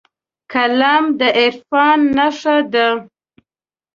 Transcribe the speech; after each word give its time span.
قلم 0.51 1.03
د 1.19 1.21
عرفان 1.39 1.99
نښه 2.15 2.57
ده 2.73 2.87